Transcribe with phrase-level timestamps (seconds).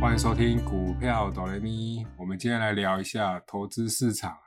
[0.00, 2.06] 欢迎收听股票哆来咪。
[2.16, 4.38] 我们今天来聊一下投资市场，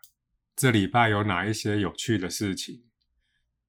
[0.56, 2.86] 这礼拜有哪一些有趣的事情？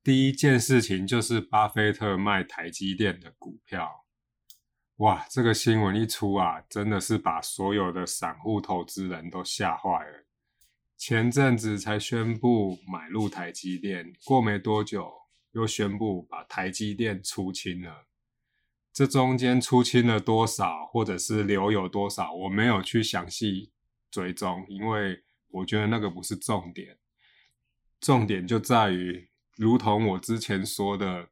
[0.02, 4.07] 第一件事情就是巴菲特卖台积电的股票。
[4.96, 10.25] 哇，这个新闻一出啊，真的是把所有的散户投资人都吓坏了。
[10.96, 15.12] 前阵子才宣布买入台积电，过没多久
[15.53, 18.07] 又宣布把台积电出清了。
[18.95, 23.72] 这中间出清了多少，或者是留有多少，我没有去详细
[24.08, 26.96] 追踪，因为我觉得那个不是重点。
[28.00, 31.30] 重点就在于，如同我之前说的，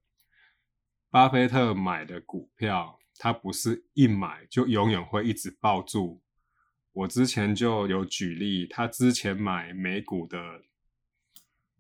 [1.09, 6.21] 巴菲特买的股票，他不是一买就永远会一直抱住。
[6.93, 10.63] 我之前就有举例，他之前买美股的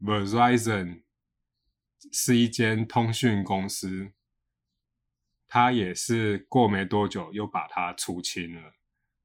[0.01, 1.02] Verizon
[2.12, 4.12] 是一间通讯公司。
[5.55, 8.73] 他也是过没多久又把它出清了，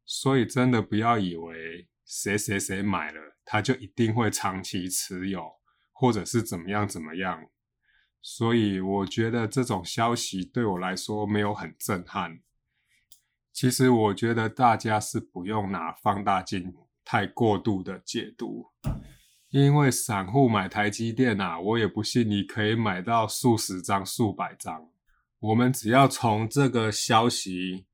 [0.05, 5.54] 所以真的不要以为谁谁谁买了，他就一定会长期持有，
[5.93, 7.48] 或者是怎么样怎么样。
[8.21, 12.41] 所以我觉得这种消息对我来说没有很震撼。
[13.54, 18.66] 其实我觉得大家是不用拿放大镜太过度的解读，
[19.48, 24.90] 因为散户买台积电啊，我也不信你可以买到数十张、数百张。
[25.40, 27.85] 我们只要从这个消息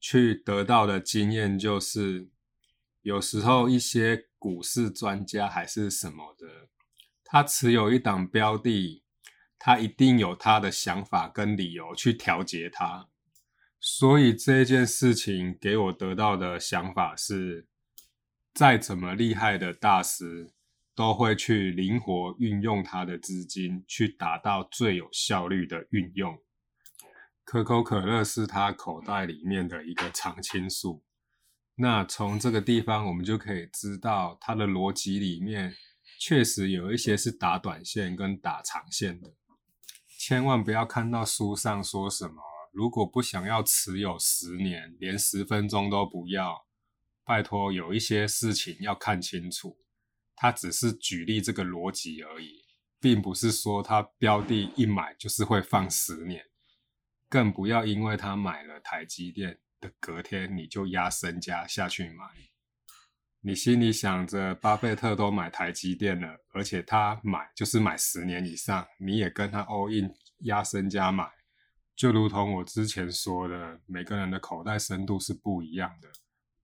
[0.00, 2.30] 去得到的经验，就是
[3.02, 6.68] 有时候一些股市专家还是什么的，
[7.22, 9.02] 他持有一档标的，
[9.58, 13.08] 他一定有他的想法跟理由去调节它。
[13.80, 17.66] 所以这件事情给我得到的想法是，
[18.54, 20.52] 再怎么厉害的大师，
[20.94, 26.42] 都会去灵活运用他的资金，去达到最有效率的运用。
[27.50, 31.02] 可口可乐是他口袋里面的一个常青树，
[31.76, 35.74] 那从这个地方我们就可以知道，他的逻辑里面
[36.20, 39.32] 确实有一些是打短线跟打长线的。
[40.18, 42.34] 千万不要看到书上说什么，
[42.70, 46.66] 如果不想要持有十年，连十分钟都不要，
[47.24, 49.78] 拜托，有一些事情要看清楚。
[50.36, 52.66] 他只是举例这个逻辑而已，
[53.00, 56.44] 并不是说他标的一买就是会放十年。
[57.28, 62.24] 更不要因为他买了台积电的隔天你就压身家下去买，
[63.40, 71.30] 你心里想着巴菲特都买台积电了，而且他买就是买十年以上，你也跟他 all in 压身家买，
[71.94, 76.08] 就如同我之前说的，每个人的口袋深度是不一样的。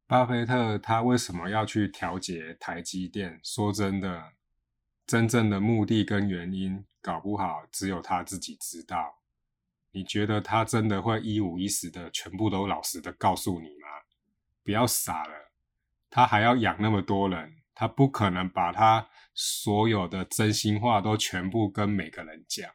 [0.07, 3.41] 巴菲特他为什么要去调节台积电？
[3.43, 4.33] 说真的，
[5.07, 9.21] 真正的目的跟原因，搞不好只有他自己知道。
[9.95, 13.87] 你觉得他真的会一五一十的全部都老实的告诉你吗？
[14.65, 15.53] 不要傻了，
[16.11, 22.69] 他还要养那么多人，他不可能把他所有的真心话都全部跟每个人讲，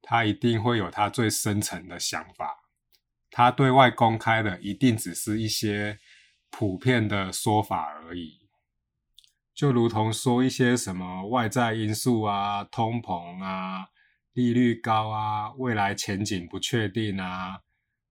[0.00, 2.64] 他一定会有他最深层的想法。
[3.30, 5.98] 他对外公开的一定只是一些
[6.48, 8.48] 普遍的说法而已，
[9.52, 13.88] 就如同说一些什么外在因素啊、通膨啊。
[14.36, 17.62] 利率高啊，未来前景不确定啊，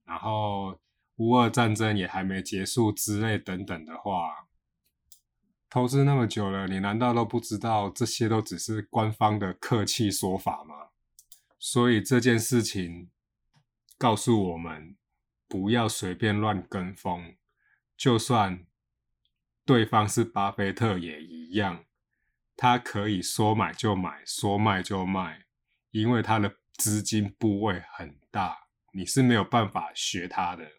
[0.06, 0.80] 然后
[1.18, 4.47] 乌俄战争也还没结束之类等等的话，
[5.69, 10.88] 投资那么久了，你难道都不知道这些都只是官方的客气说法吗？
[11.59, 13.12] 所以这件事情
[14.00, 14.97] 告诉我们，
[15.47, 17.35] 不要随便乱跟风，
[17.96, 18.66] 就算
[19.64, 21.85] 对方是巴菲特也一样，
[22.58, 25.45] 他可以说买就买，说卖就卖。
[25.96, 30.70] 因为它的资金部位很大，你是没有办法学它的。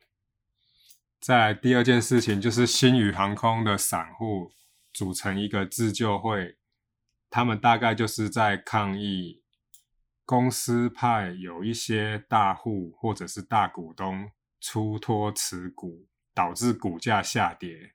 [1.18, 4.52] 再来第二件事情就是新宇航空的散户
[4.92, 6.58] 组成一个自救会，
[7.30, 9.42] 他们大概就是在抗议
[10.26, 17.94] 公司派有一些大户或者是大股东出脱持股，导致股价下跌。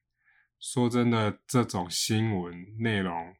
[0.59, 3.35] 说真的，这种新闻内容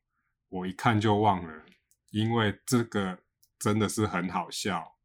[0.50, 1.66] 我一看就忘了，
[2.12, 3.18] 因为这个。
[3.62, 4.96] 真的是很好笑，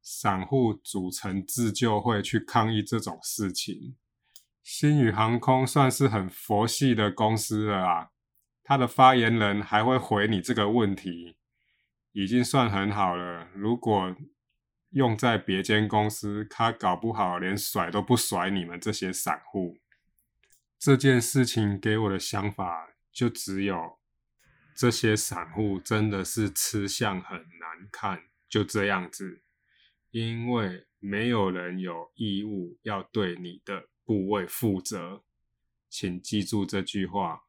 [0.00, 3.94] 散户组成自救会去抗议这种事情。
[4.62, 8.08] 新宇航空算是很佛系的公司了啊，
[8.64, 11.36] 他的发言人还会回你这个问题，
[12.12, 13.48] 已经算很好了。
[13.54, 14.16] 如果
[14.90, 19.76] 用在别间公司，他搞不好连甩都不甩你们这些散户。
[20.78, 23.99] 这件事情给我的想法就只有。
[24.80, 29.42] 这些散户真的是吃相很难看，就这样子，
[30.10, 35.22] 因为没有人有义务要对你的部位负责。
[35.90, 37.42] 请记住这句话：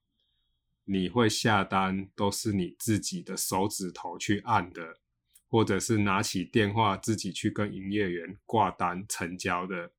[0.84, 5.00] 你会下单都是你自己的手指头去按的，
[5.48, 9.94] 或者是拿起电话自己去跟营业员挂单成交的。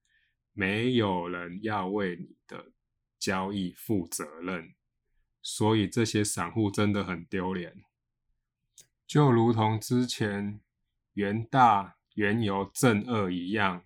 [0.53, 2.73] 没有人要为你的
[3.19, 4.75] 交易负责任，
[5.43, 7.85] 所以这些散户真的很丢脸。
[9.07, 10.61] 就如同之前
[11.15, 13.83] 元大原油正二一样，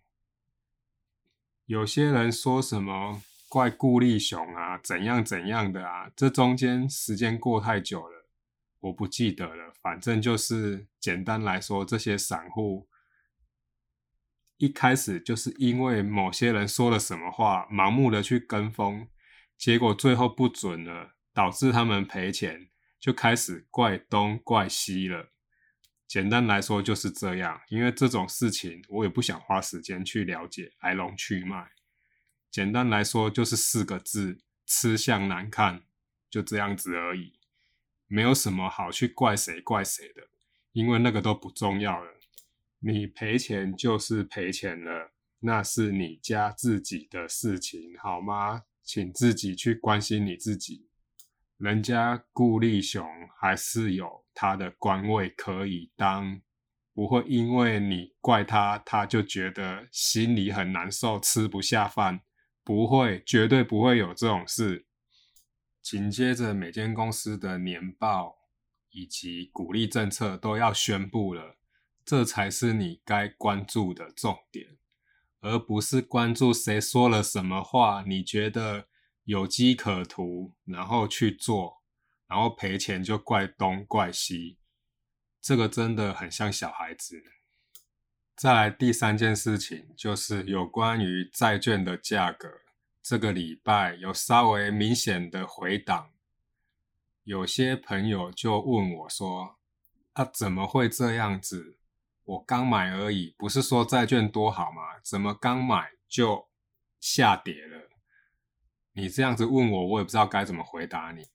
[1.65, 8.27] 有些人说什么怪顾立雄啊，怎样怎样的啊，这中间时间过太久了，
[8.81, 9.73] 我不记得了。
[9.81, 12.89] 反正就是简单来说，这些散户
[14.59, 19.09] 一开始就是因为某些人说了什么话，盲目的去跟风，
[19.57, 22.71] 结果最后不准了，导致他们赔钱。
[22.99, 25.31] 就开始怪东怪西了。
[26.09, 31.71] 简单来说就是这样，因为这种事情我也不想花时间去了解来龙去脉。
[32.51, 35.83] 简单来说就是四个字：吃相难看，
[36.29, 37.35] 就这样子而已，
[38.09, 40.29] 没有什么好去怪谁怪谁的，
[40.73, 42.13] 因为那个都不重要了。
[42.81, 48.63] 你赔钱就是赔钱了，那是你家自己的事情，好吗？
[48.83, 50.89] 请自己去关心你自己。
[51.59, 53.09] 人家顾立雄
[53.41, 56.43] 还是有他的官位可以当，
[56.93, 62.21] 不会因为你怪他，他就觉得心里很难受，吃不下饭。
[62.63, 64.87] 不会，绝对不会有这种事。
[65.81, 68.37] 紧接着，每间公司的年报
[68.91, 71.57] 以及鼓励政策都要宣布了，
[72.05, 74.77] 这才是你该关注的重点，
[75.41, 78.05] 而不是关注谁说了什么话。
[78.07, 78.89] 你觉得？
[79.27, 81.83] 有机可图，然后去做，
[82.29, 84.57] 然后赔钱就怪东怪西，
[85.43, 87.23] 这个真的很像小孩子。
[88.37, 92.49] 再来第三件事情，就是有关于债券的价格，
[93.03, 96.11] 这个礼拜有稍微明显的回档。
[97.25, 99.57] 有些朋友就问我说
[100.15, 101.77] ：“啊，怎么会这样子？
[102.23, 105.01] 我刚买而已，不是说债券多好吗？
[105.03, 106.47] 怎么刚买就
[107.01, 107.76] 下跌了？”
[108.97, 111.27] 你这样子问我，我也不知道该怎么回答你。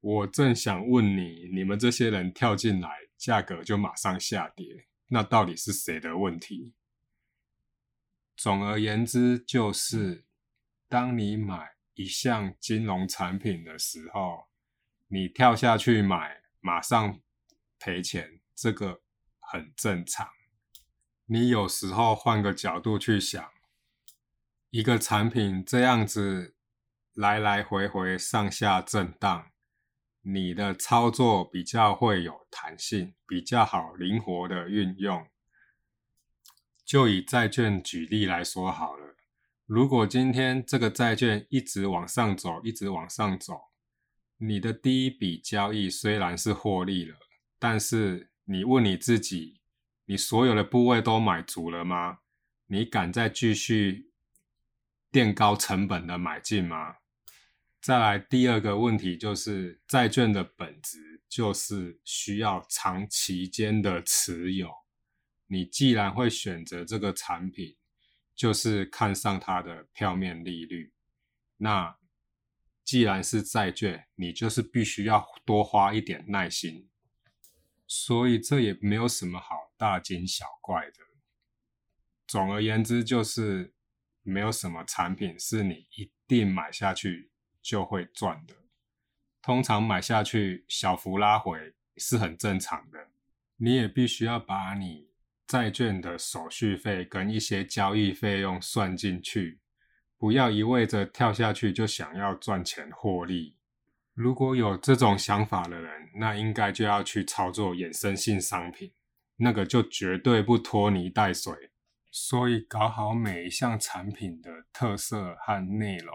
[0.00, 6.74] 我正想问你，你们这些人跳进来，价格就马上下跌，那到底是谁的问题？
[8.36, 10.26] 总而言之，就是
[10.88, 14.48] 当你买一项金融产品的时候，
[15.06, 17.20] 你跳下去买，马上
[17.78, 19.02] 赔钱，这个
[19.38, 20.28] 很正常。
[21.26, 23.52] 你有时候换个角度去想，
[24.70, 26.55] 一个产品这样子。
[27.16, 29.46] 来来回回上下震荡，
[30.20, 35.26] 你的操作比较会有弹性，比较好灵活的运用。
[36.84, 39.16] 就以债券举例来说好了，
[39.64, 43.70] 如果今天这个债券一直往上走，一直往上走，
[44.36, 47.16] 你的第一笔交易虽然是获利了，
[47.58, 49.62] 但是你问你自己，
[50.04, 52.18] 你所有的部位都买足了吗？
[52.66, 54.10] 你敢再继续
[55.10, 56.96] 垫高成本的买进吗？
[57.86, 64.68] 再来第二个问题就是，债券的本质就是需要长期间的持有。
[65.46, 67.76] 你既然会选择这个产品，
[68.34, 70.92] 就是看上它的票面利率。
[71.58, 71.96] 那
[72.82, 76.88] 既然是债券，你就是必须要多花一点耐心。
[77.86, 81.04] 所以这也没有什么好大惊小怪的。
[82.26, 83.72] 总而言之，就是
[84.22, 87.30] 没有什么产品是你一定买下去。
[87.66, 88.54] 就会赚的。
[89.42, 93.08] 通常买下去小幅拉回是很正常的。
[93.56, 95.08] 你也必须要把你
[95.48, 99.58] 债券的手续费跟一些交易费用算进去，
[100.16, 103.56] 不要一味着跳下去就想要赚钱获利。
[104.14, 108.92] 如果有这种想法的人，那应该就要去操作衍生性商品，
[109.36, 111.70] 那个就绝对不拖泥带水。
[112.10, 116.14] 所以搞好每一项产品的特色和内容。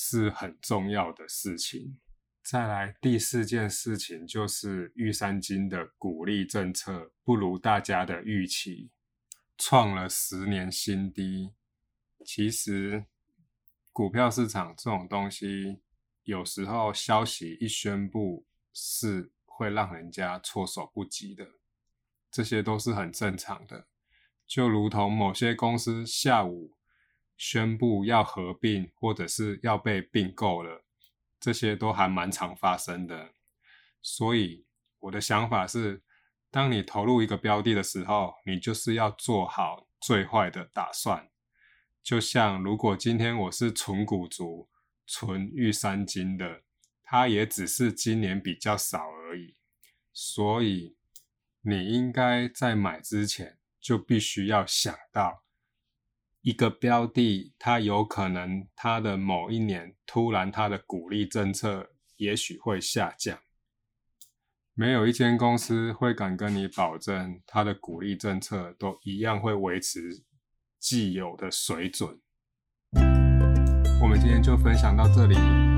[0.00, 1.98] 是很重要的事情。
[2.40, 8.92] 再来第四件事情就是玉山金的鼓励政策不如大家的预期，
[9.58, 11.52] 创了十年新低。
[12.24, 13.06] 其实
[13.92, 15.80] 股票市场这种东西，
[16.22, 21.44] 有时候消息一宣布是会让人家措手不及的，
[22.30, 23.88] 这些都是很正常的。
[24.46, 26.77] 就如同某些公司下午。
[27.38, 30.84] 宣布要合并或者是要被并购了，
[31.40, 33.30] 这些都还蛮常发生的。
[34.02, 34.66] 所以
[34.98, 36.02] 我的想法是，
[36.50, 41.30] 当你投入一个标的的时候，你就是要做好最坏的打算。
[42.02, 44.68] 就像如果今天我是纯股族、
[45.06, 46.62] 纯玉山金的，
[47.04, 49.56] 它也只是今年比较少而已。
[50.12, 50.96] 所以
[51.60, 55.44] 你应该在买之前就必须要想到，
[56.42, 63.38] 一个标的它有可能它的某一年突然它的鼓励政策也许会下降。
[64.74, 70.24] 没有一间公司会敢跟你保证，它的鼓励政策都一样会维持
[70.78, 72.20] 既有的水准。
[74.00, 75.77] 我们今天就分享到这里。